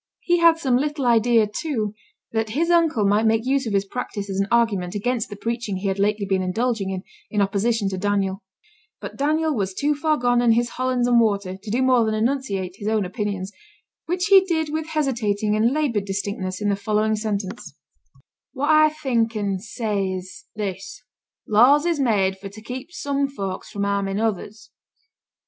[0.21, 1.93] He had some little idea, too,
[2.31, 5.77] that his uncle might make use of his practice as an argument against the preaching
[5.77, 8.41] he had lately been indulging in, in opposition to Daniel;
[8.99, 12.15] but Daniel was too far gone in his Hollands and water to do more than
[12.15, 13.51] enunciate his own opinions,
[14.07, 17.75] which he did with hesitating and laboured distinctness in the following sentence:
[18.53, 21.03] 'What I think and say is this.
[21.47, 24.71] Laws is made for to keep some folks fra' harming others.